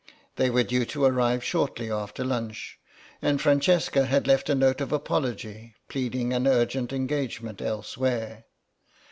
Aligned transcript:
They 0.35 0.49
were 0.49 0.63
due 0.63 0.83
to 0.85 1.05
arrive 1.05 1.43
shortly 1.43 1.91
after 1.91 2.23
lunch, 2.25 2.79
and 3.21 3.39
Francesca 3.39 4.07
had 4.07 4.25
left 4.25 4.49
a 4.49 4.55
note 4.55 4.81
of 4.81 4.91
apology, 4.91 5.75
pleading 5.89 6.33
an 6.33 6.47
urgent 6.47 6.91
engagement 6.91 7.61
elsewhere. 7.61 8.45